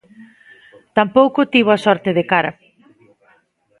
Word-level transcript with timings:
Tampouco 0.97 1.49
tivo 1.53 1.69
a 1.73 1.79
sorte 1.85 2.09
de 2.17 2.23
cara. 2.31 2.51